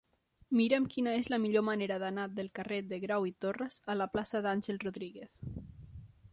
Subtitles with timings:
[0.59, 4.11] Mira'm quina és la millor manera d'anar del carrer de Grau i Torras a la
[4.17, 5.41] plaça d'Àngel Rodríguez.